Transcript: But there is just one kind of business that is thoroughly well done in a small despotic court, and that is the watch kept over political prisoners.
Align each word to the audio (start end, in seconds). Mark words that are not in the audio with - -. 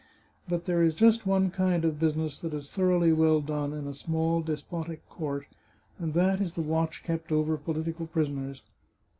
But 0.49 0.65
there 0.65 0.81
is 0.81 0.95
just 0.95 1.27
one 1.27 1.51
kind 1.51 1.85
of 1.85 1.99
business 1.99 2.39
that 2.39 2.55
is 2.55 2.71
thoroughly 2.71 3.13
well 3.13 3.39
done 3.39 3.71
in 3.71 3.85
a 3.85 3.93
small 3.93 4.41
despotic 4.41 5.07
court, 5.07 5.45
and 5.99 6.15
that 6.15 6.41
is 6.41 6.55
the 6.55 6.63
watch 6.63 7.03
kept 7.03 7.31
over 7.31 7.55
political 7.55 8.07
prisoners. 8.07 8.63